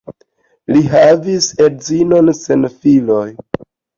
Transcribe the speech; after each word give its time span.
Li 0.71 0.79
havis 0.93 1.49
edzinon 1.67 2.33
sen 2.39 2.65
filoj. 2.85 3.29